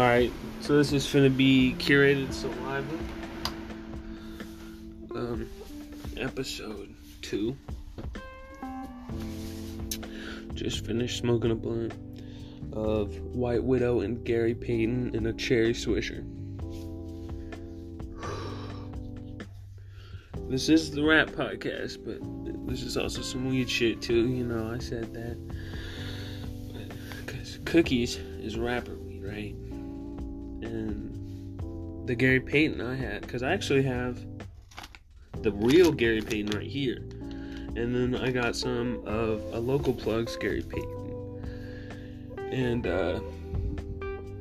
[0.00, 2.98] Alright, so this is gonna be curated saliva.
[5.14, 5.46] Um,
[6.16, 7.54] episode two.
[10.54, 11.92] Just finished smoking a blunt
[12.72, 16.24] of White Widow and Gary Payton in a cherry swisher.
[20.48, 24.28] This is the rap podcast, but this is also some weed shit too.
[24.28, 25.36] You know, I said that.
[27.26, 28.96] Because cookies is rapper
[32.10, 34.18] the Gary Payton I had, because I actually have
[35.42, 36.96] the real Gary Payton right here.
[37.76, 42.34] And then I got some of a local plug's Gary Payton.
[42.50, 43.20] And uh,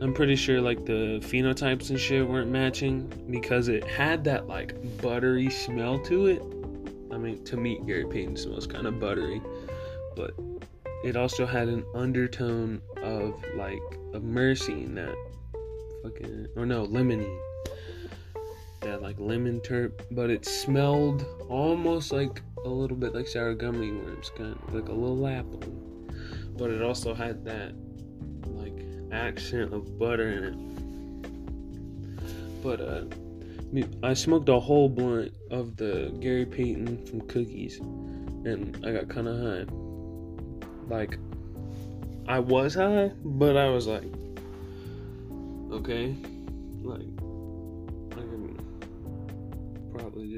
[0.02, 4.73] I'm pretty sure like the phenotypes and shit weren't matching because it had that like
[5.00, 6.42] buttery smell to it.
[7.12, 9.44] I mean, to me, Gary Payton smells kind of buttery,
[10.16, 10.34] but
[11.04, 13.78] it also had an undertone of like
[14.16, 15.16] of myrcene that
[16.02, 17.40] fucking or no limonene
[18.90, 23.92] that like lemon terp, but it smelled almost like a little bit like sour gummy
[23.92, 25.62] worms, kind of like a little apple.
[26.58, 27.73] But it also had that
[28.46, 28.73] like
[29.12, 30.56] accent of butter in it.
[32.64, 33.06] But uh,
[34.04, 39.28] I smoked a whole blunt of the Gary Payton from Cookies, and I got kind
[39.28, 39.66] of high.
[40.88, 41.20] Like
[42.28, 44.12] I was high, but I was like,
[45.72, 46.16] okay,
[46.81, 47.19] like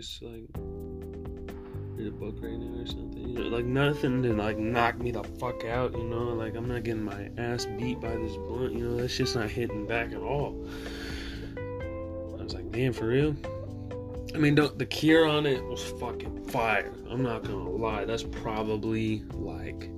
[0.02, 0.48] just like
[1.96, 3.18] read a book right now or something.
[3.18, 5.96] You know, like nothing to like knock me the fuck out.
[5.96, 8.74] You know, like I'm not getting my ass beat by this blunt.
[8.74, 10.68] You know, that's just not hitting back at all.
[11.56, 13.36] I was like, damn, for real.
[14.34, 16.92] I mean, the cure on it was fucking fire.
[17.08, 18.06] I'm not gonna lie.
[18.06, 19.92] That's probably like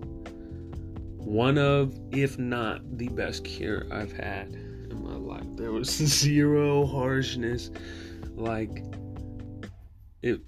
[1.18, 5.46] one of, if not the best cure I've had in my life.
[5.56, 7.72] There was zero harshness.
[8.36, 8.84] Like,
[10.24, 10.42] it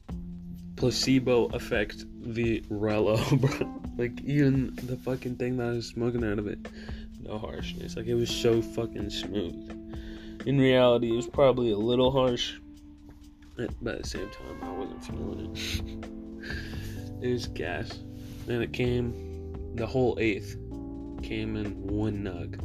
[0.78, 3.82] placebo effect the Rello, bro.
[3.98, 6.60] Like even the fucking thing that I was smoking out of it,
[7.22, 7.96] no harshness.
[7.96, 9.72] Like it was so fucking smooth.
[10.46, 12.56] In reality, it was probably a little harsh,
[13.56, 17.24] but at the same time, I wasn't feeling it.
[17.26, 18.00] it was gas,
[18.48, 19.14] and it came.
[19.76, 20.56] The whole eighth
[21.22, 22.56] came in one nug.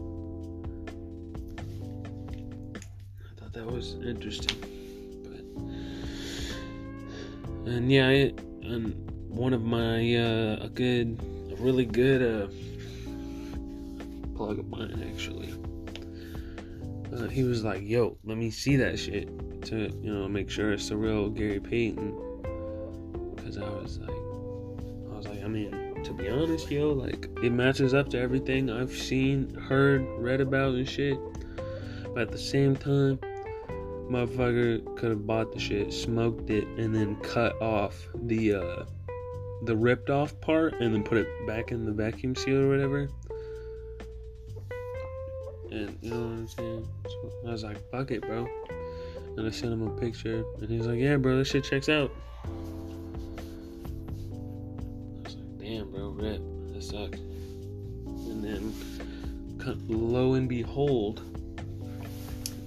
[2.76, 4.79] I thought that was interesting
[7.66, 11.18] and yeah, and one of my uh, a good,
[11.52, 12.48] a really good uh,
[14.36, 15.54] plug of mine actually.
[17.12, 19.28] Uh, he was like, "Yo, let me see that shit
[19.66, 22.16] to you know make sure it's the real Gary Payton."
[23.34, 27.52] Because I was like, I was like, I mean, to be honest, yo, like it
[27.52, 31.18] matches up to everything I've seen, heard, read about and shit.
[32.14, 33.18] But at the same time,
[34.10, 38.84] motherfucker could have bought the shit, smoked it, and then cut off the uh,
[39.64, 43.08] the ripped off part and then put it back in the vacuum seal or whatever.
[45.70, 46.88] And you know what I'm saying?
[47.04, 48.48] So I was like, fuck it, bro.
[49.36, 52.10] And I sent him a picture, and he's like, yeah, bro, this shit checks out.
[52.44, 52.48] I
[55.22, 56.40] was like, damn, bro, rip.
[56.72, 57.18] That sucks.
[57.18, 58.74] And then,
[59.88, 61.22] lo and behold,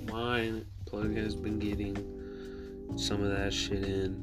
[0.10, 1.98] mine plug has been getting
[2.96, 4.16] some of that shit in,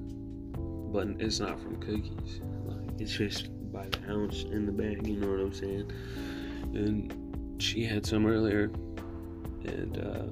[0.93, 2.41] but it's not from cookies.
[2.65, 5.05] Like it's just by the ounce in the bag.
[5.05, 5.91] You know what I'm saying?
[6.73, 8.71] And she had some earlier,
[9.65, 10.27] and uh,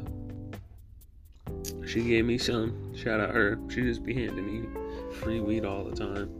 [1.84, 2.94] she gave me some.
[2.94, 3.58] Shout out her.
[3.68, 4.68] She just be handing me
[5.14, 6.38] free weed all the time,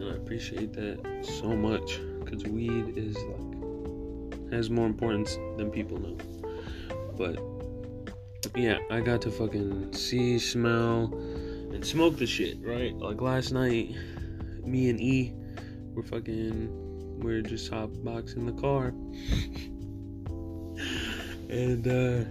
[0.00, 1.00] and I appreciate that
[1.40, 6.18] so much because weed is like has more importance than people know.
[7.16, 7.38] But
[8.54, 11.12] yeah, I got to fucking see, smell,
[11.72, 12.94] and smoke the shit, right?
[12.96, 13.94] Like last night,
[14.64, 15.32] me and E
[15.94, 18.88] were fucking, we are just hot boxing the car.
[21.48, 22.24] and, uh,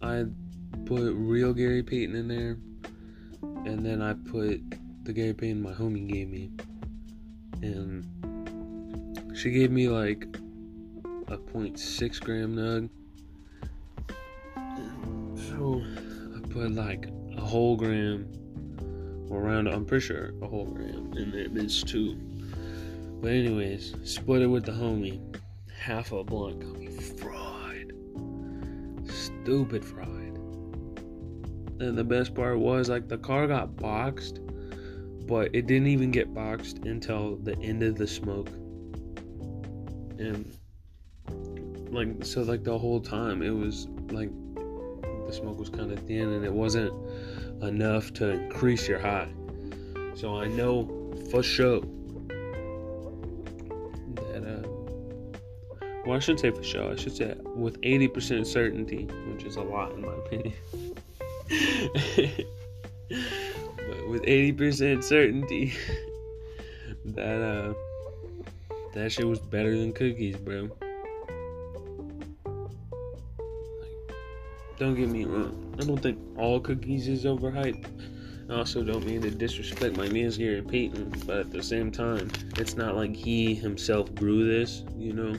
[0.00, 0.24] I
[0.84, 2.58] put real Gary Payton in there,
[3.64, 4.60] and then I put
[5.04, 6.50] the Gary Payton my homie gave me.
[7.62, 8.04] And
[9.36, 10.26] she gave me like
[11.28, 12.90] a 0.6 gram nug
[15.64, 18.28] I put like a whole gram
[19.30, 21.64] or around I'm pretty sure a whole gram in there.
[21.64, 22.16] It's two.
[23.22, 25.20] But anyways, split it with the homie.
[25.74, 27.92] Half a blunt got me fried.
[29.10, 30.08] Stupid fried.
[31.80, 34.40] And the best part was like the car got boxed,
[35.26, 38.48] but it didn't even get boxed until the end of the smoke.
[40.18, 40.54] And
[41.90, 44.30] like so like the whole time it was like
[45.34, 46.92] smoke was kind of thin and it wasn't
[47.62, 49.28] enough to increase your high.
[50.14, 50.86] So I know
[51.30, 51.80] for sure
[54.14, 54.68] that uh
[56.06, 59.62] well I shouldn't say for sure, I should say with 80% certainty, which is a
[59.62, 60.54] lot in my opinion.
[63.08, 65.74] but with 80% certainty
[67.04, 67.74] that uh
[68.94, 70.70] that shit was better than cookies, bro.
[74.76, 75.76] Don't get me wrong.
[75.78, 77.86] I don't think all cookies is overhyped.
[78.50, 82.30] I also don't mean to disrespect my man's Gary Payton, but at the same time,
[82.58, 85.36] it's not like he himself grew this, you know.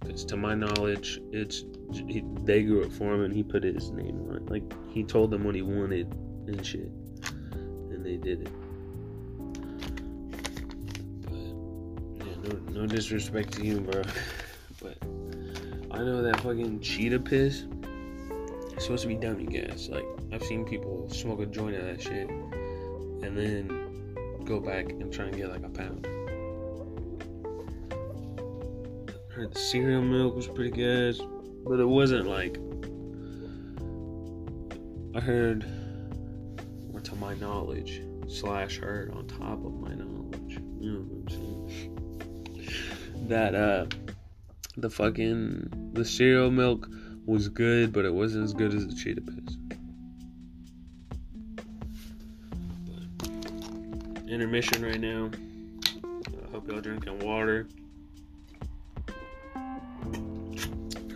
[0.00, 3.90] Because to my knowledge, it's he, they grew it for him and he put his
[3.90, 4.50] name on it.
[4.50, 6.12] Like he told them what he wanted
[6.46, 6.90] and shit,
[7.22, 8.52] and they did it.
[12.44, 14.02] No, no disrespect to you, bro.
[14.80, 14.96] But
[15.90, 17.64] I know that fucking cheetah piss
[18.78, 19.88] it's supposed to be dummy gas.
[19.88, 25.12] Like I've seen people smoke a joint of that shit and then go back and
[25.12, 26.06] try and get like a pound.
[29.34, 31.20] Heard the cereal milk was pretty good,
[31.66, 32.56] but it wasn't like
[35.12, 35.64] I heard
[36.94, 40.60] or to my knowledge slash heard on top of my knowledge.
[40.78, 41.70] You know what I'm
[42.60, 43.26] saying?
[43.26, 43.86] That uh
[44.76, 46.88] the fucking the cereal milk
[47.28, 49.56] was good, but it wasn't as good as the cheetah piss.
[54.26, 55.30] Intermission right now.
[56.04, 57.68] I hope y'all drinking water.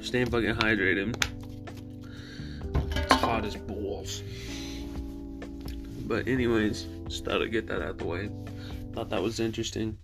[0.02, 1.16] Staying fucking hydrated.
[2.94, 4.22] It's hot as balls.
[6.06, 8.28] But anyways, just thought I'd get that out the way.
[8.92, 9.96] Thought that was interesting.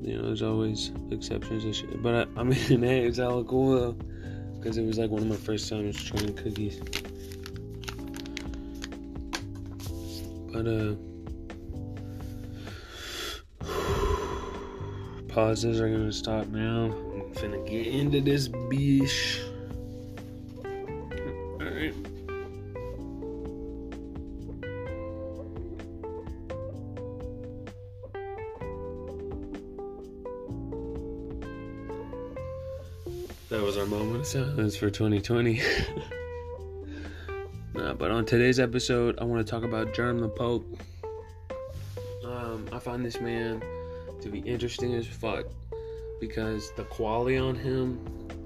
[0.00, 2.00] You know, there's always exceptions and shit.
[2.00, 4.11] But I, I mean, hey, it's hella cool though
[4.62, 6.80] because it was like one of my first times trying cookies.
[10.52, 10.94] But uh
[15.28, 16.94] pauses are gonna stop now.
[17.12, 19.40] I'm finna get into this beach.
[34.22, 35.60] Of silence for 2020.
[37.76, 40.64] uh, but on today's episode, I want to talk about Jerm the Pope.
[42.24, 43.60] Um, I find this man
[44.20, 45.46] to be interesting as fuck
[46.20, 47.98] because the quality on him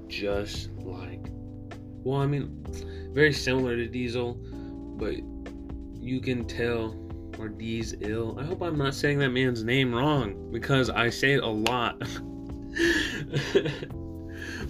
[0.08, 1.26] just like,
[2.02, 2.64] well, I mean,
[3.12, 4.32] very similar to Diesel,
[4.98, 5.16] but
[6.00, 6.96] you can tell
[7.38, 8.38] or D's ill.
[8.40, 11.98] I hope I'm not saying that man's name wrong because I say it a lot.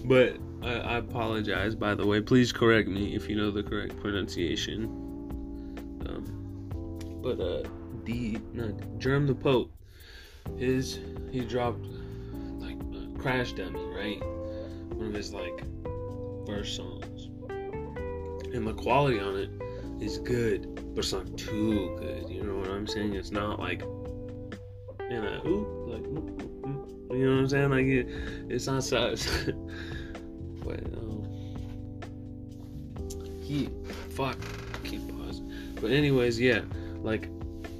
[0.05, 2.19] but I, I, apologize, by the way.
[2.19, 4.85] Please correct me if you know the correct pronunciation.
[6.05, 7.63] Um, but uh,
[8.03, 9.71] the no, Jerm the Pope,
[10.57, 10.99] his
[11.31, 11.85] he dropped
[12.59, 14.21] like uh, Crash Dummy, right?
[14.93, 15.63] One of his like
[16.45, 17.29] first songs,
[18.53, 19.49] and the quality on it
[20.03, 22.29] is good, but it's not too good.
[22.29, 23.13] You know what I'm saying?
[23.13, 23.81] It's not like
[25.09, 26.03] you know, ooh, like.
[27.09, 27.69] You know what I'm saying?
[27.69, 28.07] Like it,
[28.49, 29.27] it's not such.
[33.47, 33.69] he
[34.09, 34.37] fuck
[34.83, 35.49] keep pausing.
[35.79, 36.61] But anyways, yeah,
[37.01, 37.29] like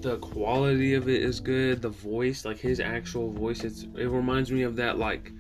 [0.02, 1.82] the quality of it is good.
[1.82, 5.34] The voice, like his actual voice, it's it reminds me of that like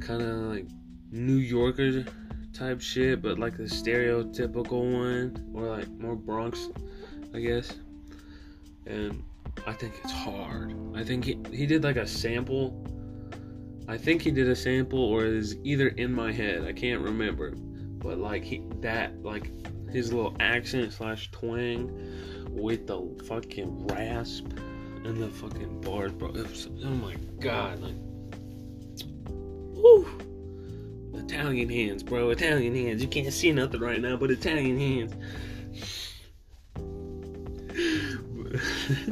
[0.00, 0.66] kind of like
[1.10, 2.04] New Yorker
[2.52, 6.68] type shit, but like the stereotypical one, or like more Bronx,
[7.34, 7.72] I guess.
[8.86, 9.22] And
[9.66, 10.74] I think it's hard.
[10.94, 12.86] I think he, he did like a sample.
[13.88, 16.64] I think he did a sample or is either in my head.
[16.64, 17.54] I can't remember.
[18.02, 19.50] But like he that like
[19.90, 21.90] his little accent slash twang
[22.50, 24.46] with the fucking rasp
[25.04, 26.30] and the fucking bars, bro.
[26.30, 27.94] Was, oh my god, like
[29.28, 30.06] Woo!
[31.14, 32.30] Italian hands, bro.
[32.30, 33.02] Italian hands.
[33.02, 35.14] You can't see nothing right now, but Italian hands.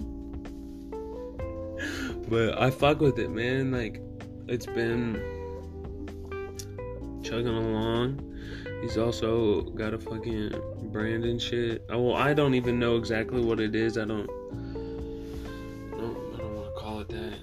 [2.30, 3.72] But I fuck with it, man.
[3.72, 4.00] Like,
[4.46, 5.20] it's been
[7.24, 8.29] chugging along.
[8.80, 10.52] He's also got a fucking
[10.92, 11.84] brand and shit.
[11.90, 13.98] Oh, well, I don't even know exactly what it is.
[13.98, 14.28] I don't.
[15.92, 15.96] I
[16.38, 17.34] don't want to call it that.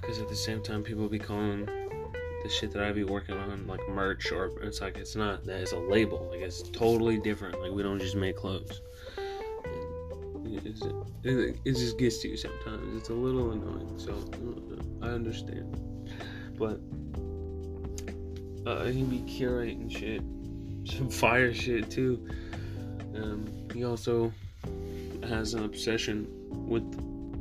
[0.00, 3.66] Because at the same time, people be calling the shit that I be working on
[3.66, 5.44] like merch, or it's like it's not.
[5.44, 6.28] That is a label.
[6.30, 7.60] Like it's totally different.
[7.60, 8.80] Like we don't just make clothes
[11.24, 12.96] it, it just gets to you sometimes.
[12.96, 14.14] It's a little annoying, so
[15.02, 15.76] I understand.
[16.58, 16.80] But
[18.68, 20.22] uh, he be curating shit,
[20.90, 22.26] some fire shit too.
[23.14, 24.32] Um, he also
[25.24, 26.26] has an obsession
[26.68, 26.84] with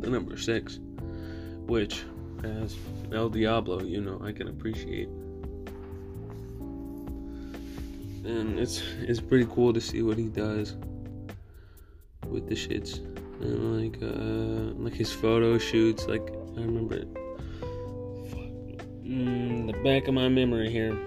[0.01, 0.79] the number six,
[1.65, 2.03] which,
[2.43, 2.77] as
[3.13, 5.09] El Diablo, you know, I can appreciate.
[8.25, 10.75] And it's it's pretty cool to see what he does
[12.27, 12.99] with the shits
[13.41, 16.05] and like uh like his photo shoots.
[16.05, 17.05] Like I remember
[19.03, 20.97] mm, the back of my memory here.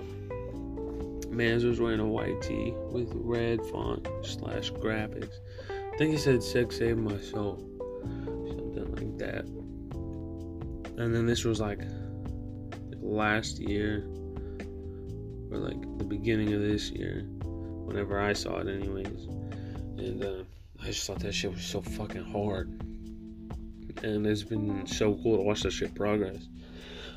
[1.33, 5.37] Mans was wearing a white tee with red font slash graphics.
[5.71, 7.59] I think he said "Sex saved my soul,"
[8.75, 9.47] something like that.
[11.03, 14.07] And then this was like, like last year,
[15.51, 19.27] or like the beginning of this year, whenever I saw it, anyways.
[19.97, 20.45] And uh,
[20.83, 22.69] I just thought that shit was so fucking hard.
[24.03, 26.49] And it's been so cool to watch that shit progress.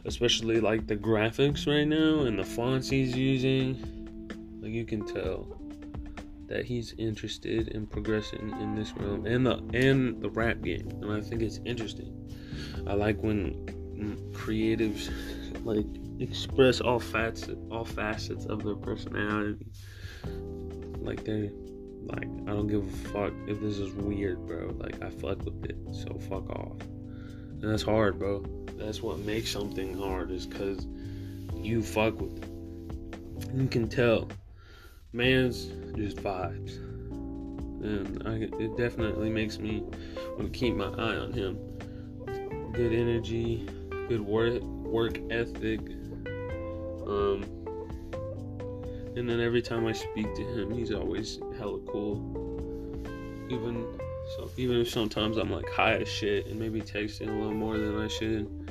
[0.06, 3.95] Especially like the graphics right now and the fonts he's using
[4.76, 5.48] you can tell
[6.48, 11.12] that he's interested in progressing in this realm and the and the rap game, and
[11.12, 12.12] I think it's interesting.
[12.88, 13.66] I like when
[14.34, 15.10] creatives
[15.66, 15.86] like
[16.20, 19.72] express all facets all facets of their personality.
[21.00, 21.52] Like they
[22.04, 24.76] like I don't give a fuck if this is weird, bro.
[24.78, 26.82] Like I fuck with it, so fuck off.
[26.82, 28.46] And that's hard, bro.
[28.78, 30.86] That's what makes something hard is cause
[31.56, 32.50] you fuck with it.
[33.56, 34.30] You can tell
[35.16, 36.78] man's just vibes,
[37.82, 39.84] and I, it definitely makes me
[40.38, 41.58] want to keep my eye on him.
[42.74, 43.68] Good energy,
[44.10, 45.80] good work work ethic.
[47.08, 47.46] Um,
[49.16, 52.20] and then every time I speak to him, he's always hella cool.
[53.50, 53.86] Even
[54.36, 57.78] so, even if sometimes I'm like high as shit and maybe texting a little more
[57.78, 58.65] than I should,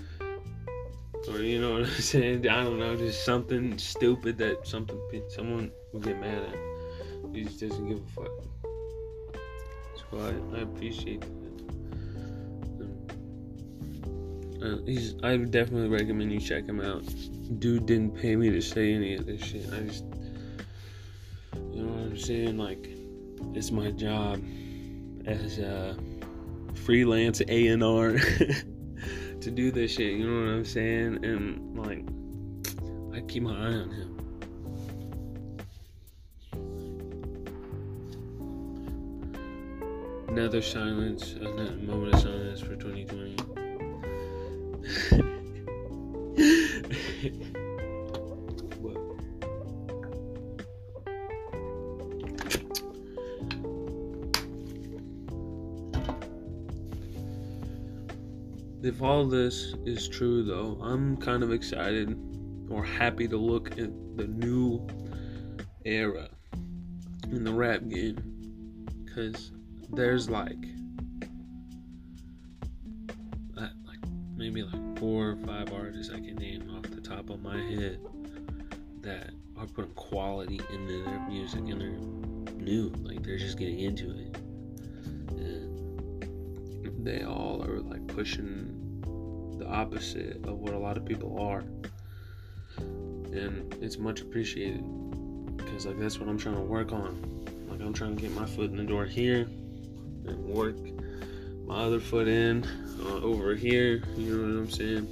[1.29, 2.49] or you know what I'm saying?
[2.49, 7.35] I don't know, just something stupid that something someone will get mad at.
[7.35, 8.31] He just doesn't give a fuck.
[10.11, 11.29] So I, I appreciate that.
[14.63, 15.15] Uh, he's.
[15.23, 17.03] I definitely recommend you check him out.
[17.59, 19.67] Dude didn't pay me to say any of this shit.
[19.73, 20.05] I just,
[21.73, 22.57] you know what I'm saying?
[22.57, 22.89] Like,
[23.55, 24.43] it's my job
[25.27, 25.97] as a
[26.75, 28.17] freelance A and R.
[29.45, 31.23] to do this shit, you know what I'm saying?
[31.23, 32.03] And like,
[33.15, 34.17] I keep my eye on him.
[40.29, 43.37] Another silence, another moment of silence for 2020.
[58.95, 62.17] if all this is true, though, I'm kind of excited
[62.71, 64.87] or happy to look at the new
[65.85, 66.29] era
[67.25, 69.51] in the rap game because
[69.91, 70.65] there's like,
[73.59, 73.99] uh, like
[74.37, 77.99] maybe like four or five artists I can name off the top of my head
[79.01, 84.11] that are putting quality into their music and they're new, like they're just getting into
[84.11, 84.37] it.
[85.31, 88.64] And they all are like pushing
[89.75, 91.65] opposite of what a lot of people are.
[92.79, 94.85] And it's much appreciated
[95.57, 97.45] because like that's what I'm trying to work on.
[97.69, 99.49] Like I'm trying to get my foot in the door here
[100.27, 100.77] and work
[101.67, 102.65] my other foot in
[103.01, 104.03] uh, over here.
[104.17, 105.09] You know what I'm saying?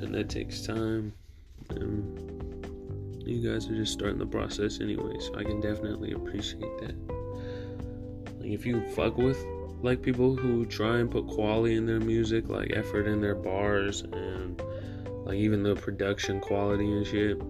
[0.00, 1.12] And that takes time.
[1.70, 2.26] And
[3.26, 6.94] you guys are just starting the process anyway, so I can definitely appreciate that.
[8.38, 9.44] Like if you fuck with
[9.82, 14.02] like people who try and put quality in their music, like effort in their bars
[14.02, 14.60] and
[15.24, 17.40] like even the production quality and shit.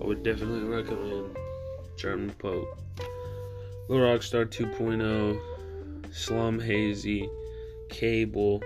[0.00, 1.36] I would definitely recommend
[1.96, 2.78] German Pope,
[3.88, 5.40] Lil Rockstar 2.0,
[6.14, 7.28] Slum Hazy,
[7.88, 8.62] Cable,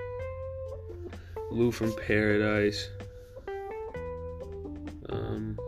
[1.50, 2.88] Lou from Paradise.
[5.08, 5.58] Um,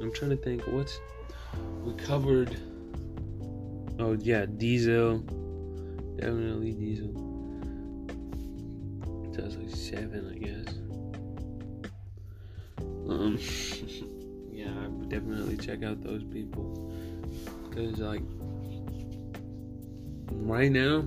[0.00, 1.00] I'm trying to think what's
[1.82, 2.56] we covered.
[3.98, 5.24] Oh yeah, Diesel.
[6.16, 7.12] Definitely diesel.
[9.32, 10.74] That was like seven, I guess.
[13.08, 13.38] Um,
[14.52, 16.92] yeah, I would definitely check out those people
[17.68, 18.22] because, like,
[20.30, 21.04] right now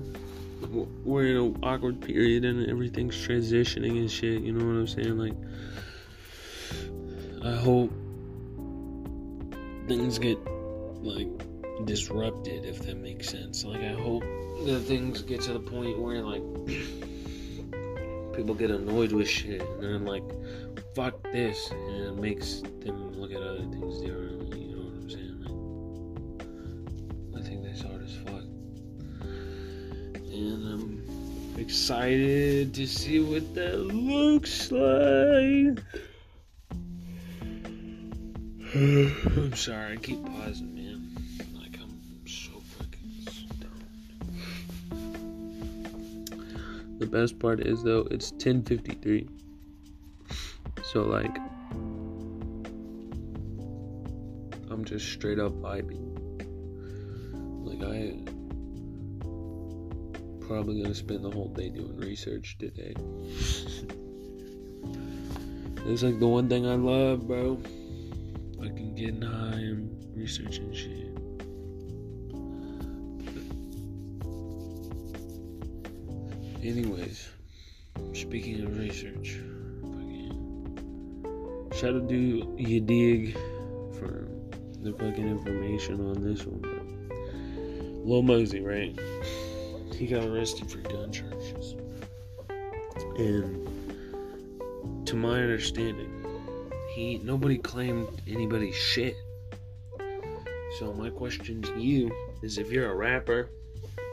[1.06, 4.42] we're in an awkward period and everything's transitioning and shit.
[4.42, 5.18] You know what I'm saying?
[5.18, 5.36] Like,
[7.44, 7.92] I hope
[9.88, 10.38] things get
[11.02, 11.30] like
[11.86, 13.64] disrupted, if that makes sense.
[13.64, 14.24] Like, I hope
[14.66, 16.44] that things get to the point where, like,
[18.36, 20.24] people get annoyed with shit, and then, like,
[20.96, 24.60] fuck this, and it makes them look at other things differently.
[24.60, 25.40] You know what I'm saying?
[27.32, 28.44] Like, I think that's hard as fuck,
[30.32, 35.84] and I'm excited to see what that looks like.
[38.76, 40.97] I'm sorry, I keep pausing, man.
[47.20, 49.28] Best part is though, it's 10:53.
[50.84, 51.36] So like,
[54.70, 56.04] I'm just straight up vibing.
[57.66, 58.20] Like I
[60.48, 62.94] probably gonna spend the whole day doing research today.
[65.86, 67.60] it's like the one thing I love, bro.
[68.60, 71.07] Fucking getting high and researching shit.
[76.68, 77.30] Anyways,
[78.12, 79.38] speaking of research,
[81.80, 83.36] shout out to you dig
[83.98, 84.28] for
[84.82, 86.60] the fucking information on this one.
[86.60, 89.00] But Lil Mosey, right?
[89.96, 91.78] He got arrested for gun charges,
[93.18, 93.66] and
[95.08, 96.26] to my understanding,
[96.94, 99.16] he nobody claimed anybody's shit.
[100.80, 102.12] So my question to you
[102.44, 103.52] is if you're a rapper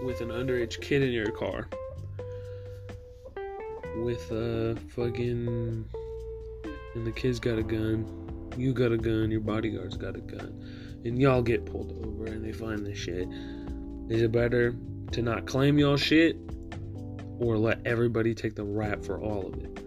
[0.04, 1.68] with an underage kid in your car
[4.04, 5.84] with a fucking
[6.94, 8.06] and the kid's got a gun,
[8.56, 12.44] you got a gun, your bodyguard's got a gun, and y'all get pulled over and
[12.44, 13.26] they find the shit.
[14.08, 14.76] Is it better
[15.12, 16.36] to not claim y'all shit
[17.38, 19.84] or let everybody take the rap for all of it?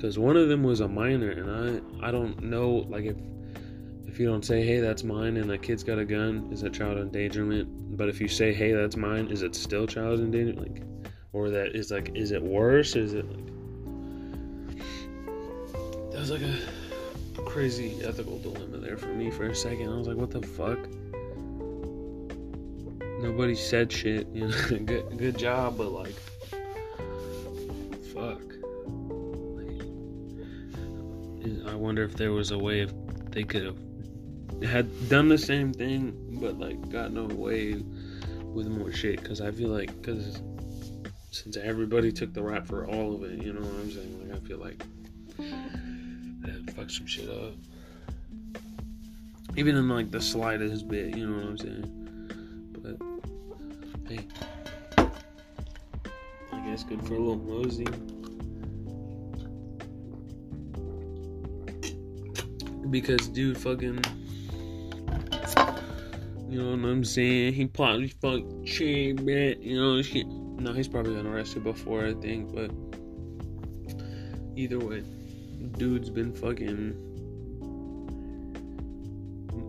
[0.00, 3.16] because one of them was a minor, and I I don't know like if
[4.06, 6.72] if you don't say hey that's mine and the kid's got a gun, is that
[6.72, 7.98] child endangerment?
[7.98, 10.72] But if you say hey that's mine, is it still child endangerment?
[10.72, 10.89] Like,
[11.32, 12.96] or that is like is it worse?
[12.96, 13.46] Is it like
[16.10, 19.92] that was like a crazy ethical dilemma there for me for a second.
[19.92, 20.78] I was like, what the fuck?
[23.22, 24.68] Nobody said shit, you know.
[24.84, 26.14] good good job, but like
[28.14, 28.40] fuck.
[31.66, 32.92] I wonder if there was a way if
[33.30, 33.78] they could have
[34.62, 37.82] had done the same thing, but like gotten away
[38.42, 39.22] with more shit.
[39.22, 40.42] Because I feel like, because
[41.30, 44.28] since everybody took the rap for all of it, you know what I'm saying?
[44.28, 44.82] Like I feel like
[46.42, 47.54] that fucked some shit up.
[49.56, 51.96] Even in like the slightest bit, you know what I'm saying?
[52.82, 52.96] But
[54.08, 54.26] hey,
[56.52, 57.86] I guess good for a Lil Mosey.
[62.90, 64.02] because dude fucking
[66.48, 67.52] you know what I'm saying?
[67.52, 70.26] He probably fucked chain man, you know shit.
[70.60, 72.70] No, he's probably been arrested before, I think, but
[74.56, 75.02] either way,
[75.78, 76.94] dude's been fucking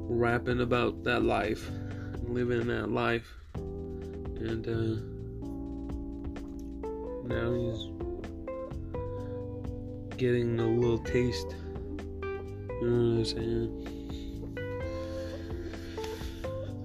[0.10, 1.72] rapping about that life,
[2.28, 4.98] living that life, and uh,
[7.34, 7.88] now he's
[10.18, 11.56] getting a little taste
[12.82, 13.81] you know what I'm saying?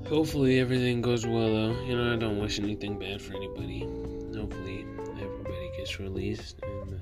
[0.08, 1.84] Hopefully everything goes well though.
[1.84, 3.80] You know, I don't wish anything bad for anybody.
[4.36, 4.86] Hopefully
[5.20, 7.00] everybody gets released and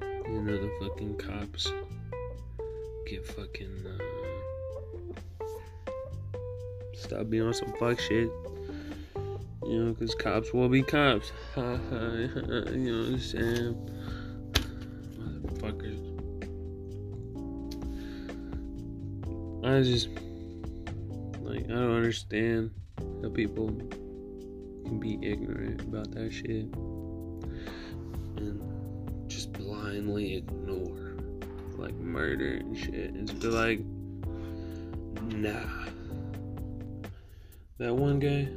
[0.00, 1.72] uh, you know the fucking cops
[3.08, 5.46] get fucking uh,
[6.94, 8.30] stop being on some fuck shit.
[9.66, 11.32] You know, because cops will be cops.
[11.56, 13.90] You know what I'm saying?
[15.18, 16.00] Motherfuckers.
[19.64, 20.08] I just
[21.54, 22.72] like I don't understand
[23.22, 23.68] how people
[24.84, 26.66] can be ignorant about that shit
[28.36, 28.60] and
[29.28, 31.16] just blindly ignore
[31.76, 33.80] like murder and shit and just be like
[35.32, 35.86] nah
[37.78, 38.48] that one guy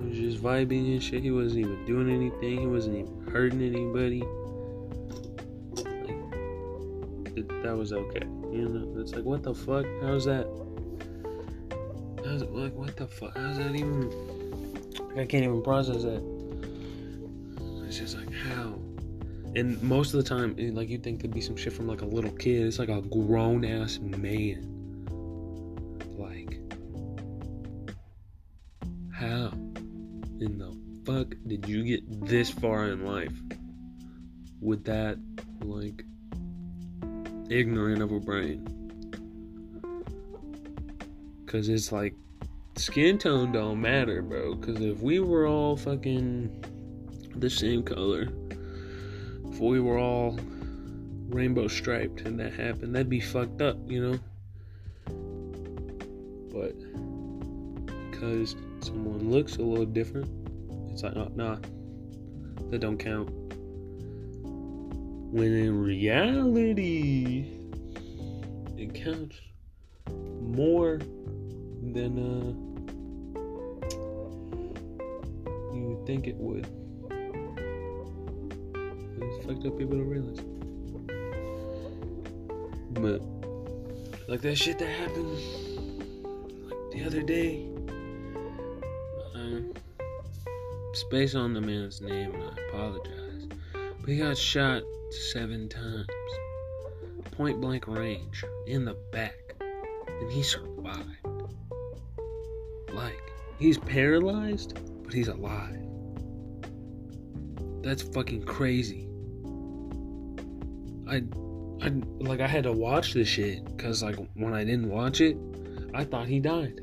[0.00, 4.22] was just vibing and shit he wasn't even doing anything he wasn't even hurting anybody
[7.34, 9.84] like that was okay you know, it's like, what the fuck?
[10.00, 10.48] How's that?
[12.42, 12.74] It like?
[12.74, 13.36] What the fuck?
[13.36, 14.12] How's that even?
[15.12, 16.22] I can't even process that.
[17.86, 18.78] It's just like how.
[19.56, 22.06] And most of the time, like you think there'd be some shit from like a
[22.06, 22.66] little kid.
[22.66, 24.74] It's like a grown ass man.
[26.16, 26.60] Like,
[29.12, 29.50] how
[30.40, 33.32] in the fuck did you get this far in life
[34.60, 35.18] with that,
[35.60, 36.04] like,
[37.50, 38.66] ignorant of a brain.
[41.46, 42.14] Cause it's like
[42.78, 44.56] skin tone don't matter, bro.
[44.56, 46.64] Cause if we were all fucking
[47.36, 48.28] the same color,
[49.50, 50.38] if we were all
[51.28, 54.18] rainbow striped and that happened, that'd be fucked up, you know?
[56.52, 56.74] But
[58.10, 60.28] because someone looks a little different,
[60.90, 61.56] it's like, oh, nah,
[62.70, 63.30] that don't count.
[65.30, 67.46] When in reality,
[68.76, 69.36] it counts
[70.40, 70.98] more
[71.92, 72.67] than uh,
[76.08, 76.66] think it would.
[79.20, 80.40] It's fucked up people don't realize.
[82.92, 83.20] But
[84.26, 85.38] like that shit that happened
[86.64, 87.68] like the other day.
[89.34, 89.60] Uh,
[91.12, 93.48] it's on the man's name, and I apologize.
[94.00, 94.84] But he got shot
[95.30, 96.06] seven times,
[97.32, 101.18] point blank range, in the back, and he survived.
[102.94, 103.20] Like
[103.58, 105.87] he's paralyzed, but he's alive.
[107.88, 109.08] That's fucking crazy.
[111.08, 111.22] I
[111.80, 111.88] I
[112.20, 115.38] like I had to watch this shit because like when I didn't watch it,
[115.94, 116.82] I thought he died.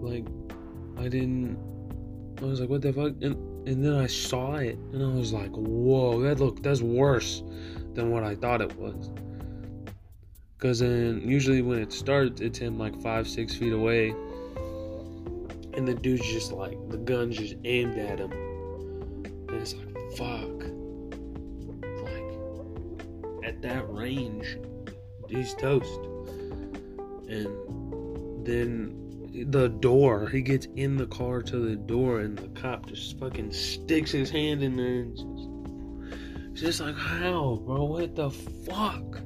[0.00, 0.28] Like
[0.96, 1.58] I didn't.
[2.40, 3.14] I was like, what the fuck?
[3.20, 3.34] And
[3.66, 7.42] and then I saw it and I was like, whoa, that look that's worse
[7.94, 9.10] than what I thought it was.
[10.58, 14.10] Cause then usually when it starts, it's him like five six feet away,
[15.74, 18.30] and the dude's just like the gun's just aimed at him,
[21.82, 24.58] it's like fuck that range,
[25.28, 26.00] he's toast.
[27.28, 29.02] And then
[29.50, 33.52] the door, he gets in the car to the door, and the cop just fucking
[33.52, 35.16] sticks his hand in there and
[36.52, 37.84] just, just like, how, bro?
[37.84, 39.20] What the fuck?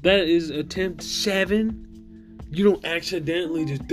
[0.00, 2.40] That is attempt seven.
[2.48, 3.86] You don't accidentally just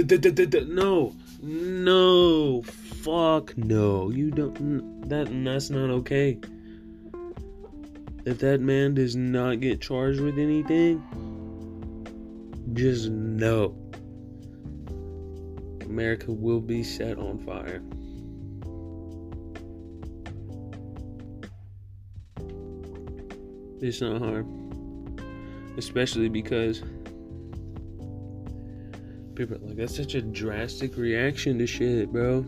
[0.70, 2.62] no, no,
[3.04, 4.10] fuck no.
[4.10, 5.08] You don't.
[5.10, 6.40] That that's not okay
[8.26, 11.04] if that man does not get charged with anything,
[12.74, 13.76] just know
[15.82, 17.84] America will be set on fire.
[23.82, 24.48] It's not hard.
[25.78, 26.82] Especially because
[29.36, 32.46] people like, that's such a drastic reaction to shit, bro.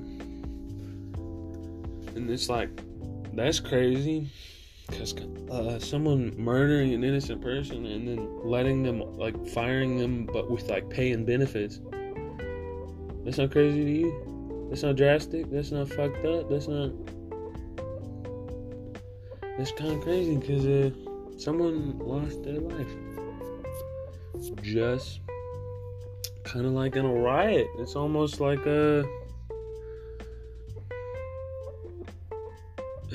[2.15, 2.69] And it's like,
[3.33, 4.29] that's crazy.
[4.87, 5.15] Because
[5.51, 10.69] uh, someone murdering an innocent person and then letting them like firing them but with
[10.69, 11.79] like pay and benefits.
[13.23, 14.67] That's not crazy to you.
[14.69, 15.49] That's not drastic.
[15.49, 16.49] That's not fucked up.
[16.49, 16.91] That's not
[19.57, 20.91] that's kind of crazy because uh,
[21.37, 22.89] someone lost their life
[24.61, 25.21] just
[26.43, 27.67] kind of like in a riot.
[27.79, 29.03] It's almost like a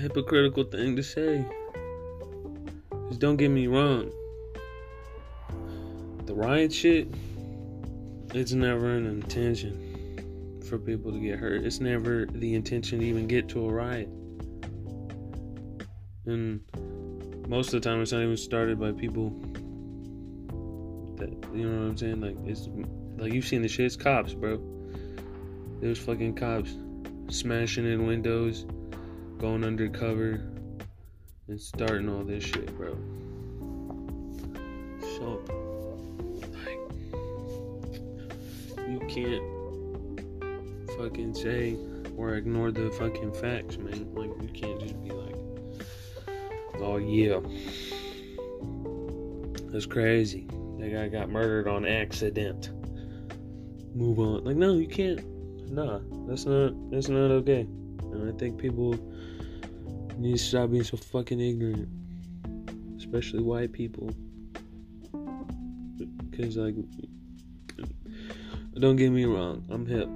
[0.00, 1.44] hypocritical thing to say
[2.90, 4.12] because don't get me wrong,
[6.26, 7.08] the riot shit,
[8.32, 11.64] it's never an intention for people to get hurt.
[11.64, 14.08] It's never the intention to even get to a riot.
[16.26, 16.60] And
[17.48, 19.30] most of the time, it's not even started by people
[21.16, 22.20] that, you know what I'm saying?
[22.20, 22.68] Like, it's
[23.16, 24.62] like you've seen the shit, it's cops, bro.
[25.80, 26.76] There's fucking cops
[27.28, 28.66] smashing in windows,
[29.40, 30.38] going undercover,
[31.48, 32.94] and starting all this shit, bro.
[35.00, 35.42] So,
[36.53, 36.79] like,
[38.87, 39.42] you can't
[40.98, 41.76] fucking say
[42.18, 44.14] or ignore the fucking facts, man.
[44.14, 45.37] Like, you can't just be like,
[46.81, 47.40] oh, yeah.
[49.72, 50.46] That's crazy.
[50.79, 52.70] That guy got murdered on accident.
[53.94, 54.44] Move on.
[54.44, 55.24] Like, no, you can't.
[55.70, 56.90] Nah, that's not.
[56.90, 57.66] That's not okay.
[58.12, 58.98] And I think people
[60.20, 61.88] need to stop being so fucking ignorant,
[62.98, 64.11] especially white people.
[66.30, 66.74] Because, like,
[68.74, 70.09] don't get me wrong, I'm hip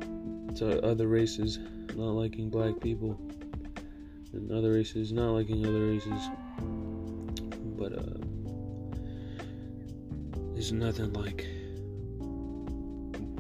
[0.57, 1.59] to other races
[1.95, 3.19] not liking black people,
[4.33, 6.29] and other races not liking other races.
[7.79, 8.19] But, uh,
[10.53, 11.47] there's nothing like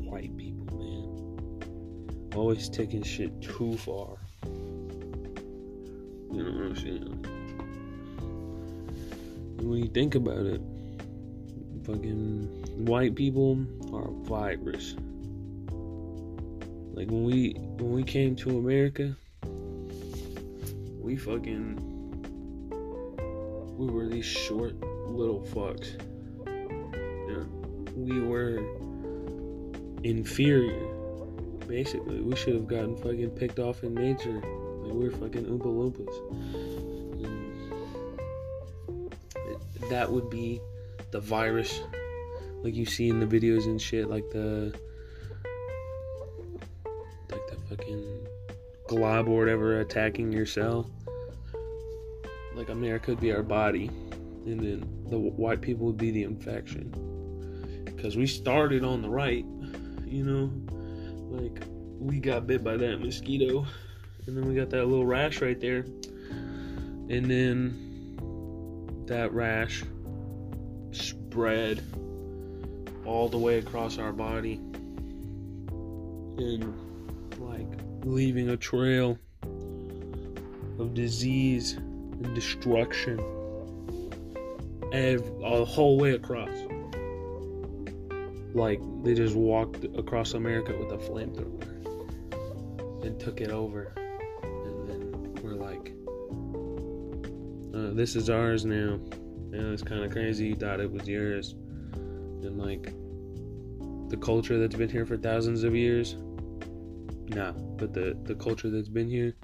[0.00, 2.31] white people, man.
[2.35, 4.16] Always taking shit too far.
[6.35, 7.25] You know what I'm saying?
[9.59, 10.61] When you think about it,
[11.85, 12.49] fucking
[12.85, 14.97] white people are a virus.
[16.92, 19.16] Like when we when we came to America,
[20.99, 21.79] we fucking
[23.79, 24.75] we were these short
[25.07, 26.01] little fucks.
[26.49, 28.59] And we were
[30.03, 30.88] inferior.
[31.68, 34.42] Basically, we should have gotten fucking picked off in nature
[34.85, 36.14] Like we're fucking Oompa Loompas.
[39.90, 40.61] That would be
[41.11, 41.81] the virus,
[42.62, 44.75] like you see in the videos and shit, like the
[47.31, 48.27] like the fucking
[48.87, 50.90] glob or whatever attacking your cell.
[52.55, 53.90] Like America would be our body,
[54.47, 56.90] and then the white people would be the infection.
[57.85, 59.44] Because we started on the right,
[60.07, 60.51] you know,
[61.31, 61.62] like
[61.99, 63.66] we got bit by that mosquito,
[64.26, 65.84] and then we got that little rash right there,
[67.08, 69.84] and then that rash
[70.92, 71.82] spread
[73.04, 74.54] all the way across our body
[76.38, 76.74] and
[77.38, 77.68] like
[78.04, 79.18] leaving a trail
[80.78, 83.20] of disease and destruction
[84.92, 86.56] ev- a whole way across.
[88.54, 91.60] Like they just walked across america with a flamethrower
[93.04, 93.92] and took it over
[97.98, 98.98] this is ours now.
[99.52, 100.48] It's kind of crazy.
[100.48, 101.54] You thought it was yours.
[101.94, 102.92] And like
[104.11, 106.16] the culture that's been here for thousands of years.
[107.28, 109.35] Nah but the the culture that's been here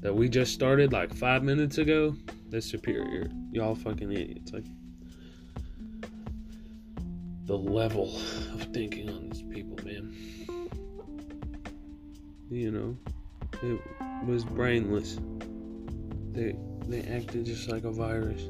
[0.00, 2.14] that we just started like five minutes ago
[2.50, 3.30] that's superior.
[3.52, 4.52] Y'all fucking idiots.
[4.52, 4.64] Like
[7.44, 8.14] the level
[8.52, 10.14] of thinking on these people man.
[12.50, 12.96] You know
[13.62, 13.80] it
[14.26, 15.18] was brainless.
[16.32, 16.56] They
[16.92, 18.48] they acted just like a virus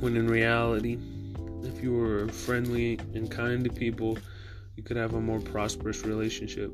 [0.00, 0.98] when in reality,
[1.62, 4.18] if you were friendly and kind to people,
[4.76, 6.70] you could have a more prosperous relationship.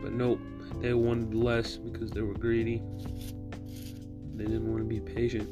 [0.00, 0.40] But nope,
[0.80, 2.80] they wanted less because they were greedy.
[4.34, 5.48] They didn't want to be patient.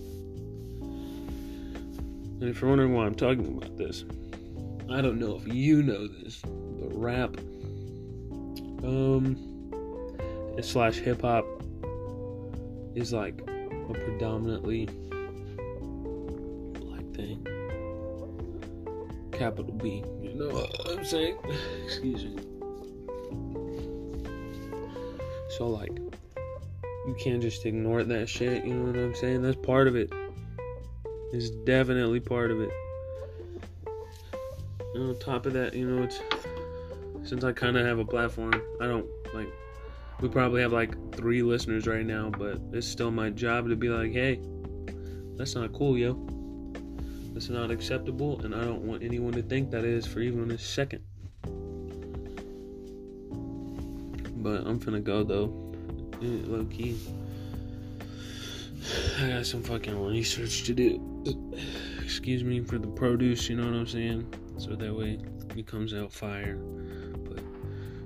[2.40, 4.04] And if you're wondering why I'm talking about this,
[4.88, 7.36] I don't know if you know this, but rap,
[8.84, 9.36] um,
[10.62, 11.44] slash hip hop
[12.94, 14.86] is like a predominantly
[16.80, 17.46] black thing.
[19.32, 20.04] Capital B.
[20.20, 21.36] You know what I'm saying?
[21.84, 22.36] Excuse me.
[25.56, 25.98] So, like,
[27.06, 28.64] you can't just ignore that shit.
[28.64, 29.42] You know what I'm saying?
[29.42, 30.12] That's part of it.
[31.32, 32.70] It's definitely part of it.
[34.94, 36.20] And on top of that, you know, it's
[37.28, 39.48] since I kind of have a platform, I don't like.
[40.20, 43.88] We probably have like three listeners right now, but it's still my job to be
[43.88, 44.40] like, hey,
[45.36, 46.14] that's not cool, yo.
[47.32, 50.58] That's not acceptable, and I don't want anyone to think that is for even a
[50.58, 51.02] second.
[54.42, 55.52] But I'm finna go though,
[56.20, 56.98] low key.
[59.20, 61.00] I got some fucking research to do.
[62.02, 64.26] Excuse me for the produce, you know what I'm saying?
[64.58, 65.18] So that way
[65.56, 66.56] it comes out fire.
[66.56, 67.42] But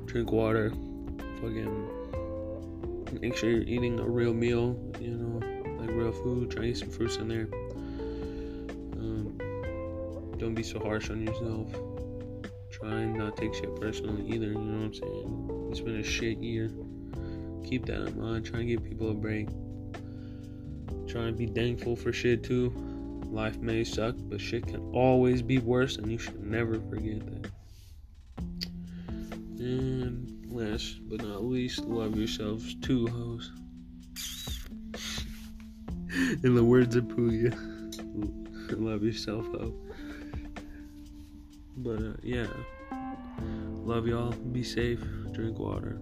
[0.06, 0.70] drink water,
[1.40, 1.88] fucking
[3.20, 5.40] make sure you're eating a real meal, you know,
[5.78, 6.50] like real food.
[6.50, 7.48] Try to eat some fruits in there.
[8.98, 9.38] Um,
[10.38, 11.70] don't be so harsh on yourself.
[12.70, 15.68] Try and not take shit personally either, you know what I'm saying?
[15.70, 16.70] It's been a shit year.
[17.64, 18.44] Keep that in mind.
[18.44, 19.48] Try and give people a break.
[21.08, 22.72] Try and be thankful for shit too.
[23.26, 27.50] Life may suck, but shit can always be worse, and you should never forget that.
[29.58, 33.52] And last but not least, love yourselves too, hoes.
[36.44, 37.52] In the words of Puya,
[38.70, 39.74] love yourself, ho.
[41.76, 42.46] But uh, yeah,
[43.82, 44.30] love y'all.
[44.32, 45.00] Be safe.
[45.32, 46.00] Drink water.